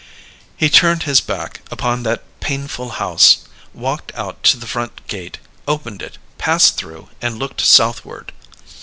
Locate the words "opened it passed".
5.67-6.75